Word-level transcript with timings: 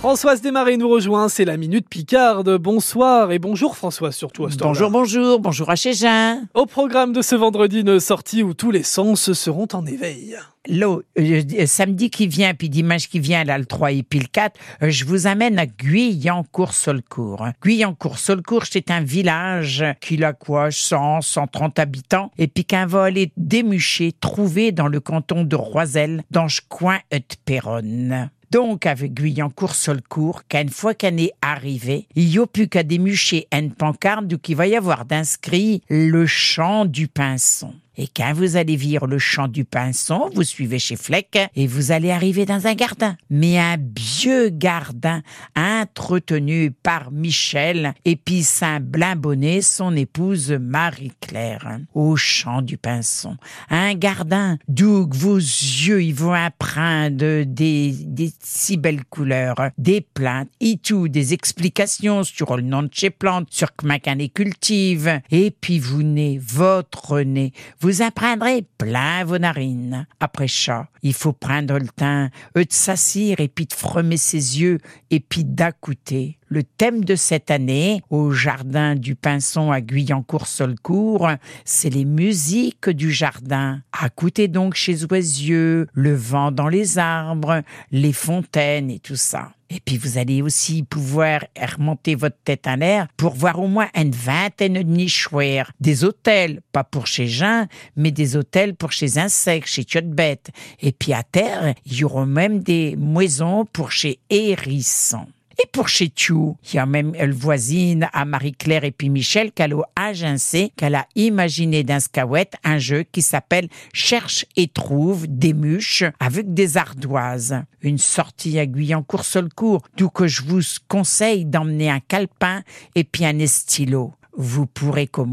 Françoise 0.00 0.40
Desmarais 0.40 0.78
nous 0.78 0.88
rejoint, 0.88 1.28
c'est 1.28 1.44
la 1.44 1.58
Minute 1.58 1.86
Picarde. 1.86 2.56
Bonsoir 2.56 3.32
et 3.32 3.38
bonjour 3.38 3.76
Françoise 3.76 4.16
surtout 4.16 4.46
à 4.46 4.50
ce. 4.50 4.56
Bonjour, 4.56 4.90
bonjour, 4.90 5.40
bonjour 5.40 5.68
à 5.68 5.76
chez 5.76 5.92
Jean. 5.92 6.40
Au 6.54 6.64
programme 6.64 7.12
de 7.12 7.20
ce 7.20 7.34
vendredi, 7.34 7.80
une 7.80 8.00
sortie 8.00 8.42
où 8.42 8.54
tous 8.54 8.70
les 8.70 8.82
sens 8.82 9.34
seront 9.34 9.68
en 9.74 9.84
éveil. 9.84 10.38
Là, 10.66 10.96
euh, 11.18 11.42
samedi 11.66 12.08
qui 12.08 12.28
vient, 12.28 12.54
puis 12.54 12.70
dimanche 12.70 13.10
qui 13.10 13.20
vient, 13.20 13.44
là, 13.44 13.58
le 13.58 13.66
3 13.66 13.92
et 13.92 14.02
puis 14.02 14.20
le 14.20 14.26
4, 14.32 14.58
euh, 14.82 14.88
je 14.88 15.04
vous 15.04 15.26
amène 15.26 15.58
à 15.58 15.66
Guyancourt-Solcourt. 15.66 17.48
Guyancourt-Solcourt, 17.62 18.64
c'est 18.70 18.90
un 18.90 19.02
village 19.02 19.84
qui 20.00 20.24
a 20.24 20.32
quoi, 20.32 20.70
100, 20.70 21.20
130 21.20 21.78
habitants, 21.78 22.30
et 22.38 22.46
puis 22.46 22.64
qu'un 22.64 22.86
va 22.86 23.04
aller 23.04 23.32
démucher, 23.36 24.12
trouver 24.18 24.72
dans 24.72 24.88
le 24.88 25.00
canton 25.00 25.44
de 25.44 25.56
Roiselle, 25.56 26.24
dans 26.30 26.48
ce 26.48 26.62
coin 26.66 27.00
de 27.12 27.20
Péronne. 27.44 28.30
Donc, 28.50 28.84
avec 28.84 29.14
Guyancourt-Solcourt, 29.14 30.42
qu'une 30.48 30.70
fois 30.70 30.94
qu'elle 30.94 31.20
est 31.20 31.32
arrivée, 31.40 32.08
il 32.16 32.26
n'y 32.26 32.38
a 32.38 32.46
plus 32.46 32.66
qu'à 32.66 32.82
démucher 32.82 33.46
une 33.52 33.72
pancarte 33.72 34.26
d'où 34.26 34.38
il 34.48 34.56
va 34.56 34.66
y 34.66 34.74
avoir 34.74 35.04
d'inscrit 35.04 35.82
le 35.88 36.26
chant 36.26 36.84
du 36.84 37.06
pinson. 37.06 37.72
Et 37.96 38.06
quand 38.06 38.32
vous 38.32 38.56
allez 38.56 38.76
vire 38.76 39.06
le 39.06 39.18
champ 39.18 39.48
du 39.48 39.64
pinson, 39.64 40.30
vous 40.34 40.42
suivez 40.42 40.78
chez 40.78 40.96
Fleck 40.96 41.38
et 41.54 41.66
vous 41.66 41.92
allez 41.92 42.10
arriver 42.10 42.46
dans 42.46 42.66
un 42.66 42.74
gardin. 42.74 43.16
Mais 43.28 43.58
un 43.58 43.76
vieux 43.96 44.48
gardin 44.48 45.22
entretenu 45.56 46.70
par 46.70 47.10
Michel 47.10 47.94
et 48.04 48.16
puis 48.16 48.42
Saint-Blimbonnet, 48.42 49.60
son 49.60 49.96
épouse 49.96 50.50
Marie-Claire, 50.52 51.78
au 51.94 52.16
champ 52.16 52.62
du 52.62 52.78
pinson. 52.78 53.36
Un 53.68 53.94
gardin 53.94 54.58
d'où 54.68 55.08
vos 55.10 55.36
yeux 55.36 56.02
ils 56.02 56.14
vont 56.14 56.32
apprendre 56.32 57.44
des, 57.44 57.92
des 57.92 58.32
si 58.42 58.76
belles 58.76 59.04
couleurs, 59.04 59.70
des 59.78 60.00
plaintes 60.00 60.48
et 60.60 60.78
tout, 60.78 61.08
des 61.08 61.34
explications 61.34 62.24
sur 62.24 62.56
le 62.56 62.62
nom 62.62 62.82
de 62.82 62.90
chez 62.92 63.10
plantes, 63.10 63.48
sur 63.50 63.74
comment 63.74 63.98
qu'on 63.98 64.14
les 64.14 64.28
cultive. 64.28 65.20
Et 65.30 65.50
puis 65.50 65.78
vous 65.78 66.02
nez 66.02 66.38
votre 66.42 67.20
nez. 67.20 67.52
Vous 67.82 68.02
apprendrez 68.02 68.66
plein 68.76 69.24
vos 69.24 69.38
narines. 69.38 70.06
Après 70.20 70.48
ça, 70.48 70.88
il 71.02 71.14
faut 71.14 71.32
prendre 71.32 71.78
le 71.78 71.88
temps 71.88 72.28
de 72.54 72.66
s'assire 72.68 73.40
et 73.40 73.48
puis 73.48 73.64
de 73.64 73.72
fremer 73.72 74.18
ses 74.18 74.60
yeux 74.60 74.78
et 75.10 75.20
puis 75.20 75.44
d'accouter. 75.44 76.38
Le 76.52 76.64
thème 76.64 77.04
de 77.04 77.14
cette 77.14 77.52
année, 77.52 78.02
au 78.10 78.32
jardin 78.32 78.96
du 78.96 79.14
Pinson 79.14 79.70
à 79.70 79.80
Guyancourt-Solcourt, 79.80 81.36
c'est 81.64 81.90
les 81.90 82.04
musiques 82.04 82.90
du 82.90 83.12
jardin. 83.12 83.82
Accouter 83.92 84.48
donc 84.48 84.74
chez 84.74 85.04
Oisieux, 85.04 85.86
le 85.92 86.12
vent 86.12 86.50
dans 86.50 86.66
les 86.66 86.98
arbres, 86.98 87.62
les 87.92 88.12
fontaines 88.12 88.90
et 88.90 88.98
tout 88.98 89.14
ça. 89.14 89.52
Et 89.72 89.78
puis 89.78 89.96
vous 89.96 90.18
allez 90.18 90.42
aussi 90.42 90.82
pouvoir 90.82 91.44
remonter 91.56 92.16
votre 92.16 92.38
tête 92.42 92.66
en 92.66 92.74
l'air 92.74 93.06
pour 93.16 93.34
voir 93.34 93.60
au 93.60 93.68
moins 93.68 93.86
une 93.94 94.10
vingtaine 94.10 94.72
de 94.72 94.80
nichoirs. 94.80 95.70
Des 95.78 96.02
hôtels, 96.02 96.62
pas 96.72 96.82
pour 96.82 97.06
chez 97.06 97.28
Jean, 97.28 97.68
mais 97.94 98.10
des 98.10 98.36
hôtels 98.36 98.74
pour 98.74 98.90
chez 98.90 99.18
insectes, 99.18 99.68
chez 99.68 99.84
bêtes. 100.02 100.50
Et 100.80 100.90
puis 100.90 101.12
à 101.12 101.22
terre, 101.22 101.74
il 101.86 101.94
y 101.94 102.02
aura 102.02 102.26
même 102.26 102.58
des 102.58 102.96
maisons 102.96 103.66
pour 103.66 103.92
chez 103.92 104.18
hérissons. 104.30 105.28
Et 105.62 105.66
pour 105.72 105.88
chez 105.88 106.06
Tchou, 106.06 106.56
y 106.72 106.78
a 106.78 106.86
même 106.86 107.12
elle 107.18 107.34
voisine 107.34 108.08
à 108.14 108.24
Marie-Claire 108.24 108.84
et 108.84 108.92
puis 108.92 109.10
Michel 109.10 109.52
qu'elle 109.52 109.74
a 109.74 109.82
agencé, 109.94 110.72
qu'elle 110.74 110.94
a 110.94 111.06
imaginé 111.16 111.82
d'un 111.82 112.00
scouette 112.00 112.54
un 112.64 112.78
jeu 112.78 113.02
qui 113.02 113.20
s'appelle 113.20 113.68
Cherche 113.92 114.46
et 114.56 114.68
trouve 114.68 115.26
des 115.28 115.52
mûches 115.52 116.04
avec 116.18 116.54
des 116.54 116.78
ardoises. 116.78 117.62
Une 117.82 117.98
sortie 117.98 118.58
à 118.58 118.64
Guyancourt-Solcourt, 118.64 119.82
d'où 119.98 120.08
que 120.08 120.26
je 120.26 120.42
vous 120.42 120.62
conseille 120.88 121.44
d'emmener 121.44 121.90
un 121.90 122.00
calepin 122.00 122.62
et 122.94 123.04
puis 123.04 123.26
un 123.26 123.46
stylo. 123.46 124.14
Vous 124.36 124.66
pourrez 124.66 125.06
comme 125.06 125.30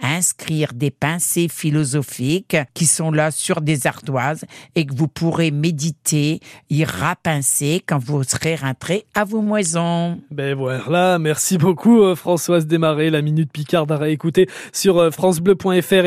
inscrire 0.00 0.72
des 0.74 0.90
pensées 0.90 1.48
philosophiques 1.48 2.56
qui 2.74 2.86
sont 2.86 3.10
là 3.10 3.30
sur 3.30 3.60
des 3.60 3.86
ardoises 3.86 4.44
et 4.74 4.86
que 4.86 4.94
vous 4.94 5.08
pourrez 5.08 5.50
méditer, 5.50 6.40
y 6.70 6.84
rapincer 6.84 7.82
quand 7.86 7.98
vous 7.98 8.22
serez 8.22 8.54
rentré 8.54 9.06
à 9.14 9.24
vos 9.24 9.40
moisons. 9.40 10.20
Ben 10.30 10.54
voilà, 10.54 11.18
merci 11.18 11.58
beaucoup 11.58 12.02
euh, 12.02 12.14
Françoise 12.14 12.66
Desmarais, 12.66 13.10
la 13.10 13.22
Minute 13.22 13.50
Picarde 13.50 13.90
à 13.90 13.96
réécouter 13.96 14.48
sur 14.72 14.98
euh, 14.98 15.10
francebleu.fr 15.10 16.06